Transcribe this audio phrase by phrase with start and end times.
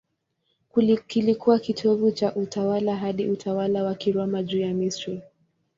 [1.07, 5.21] Kilikuwa kitovu cha utawala hadi utawala wa Kiroma juu ya Misri.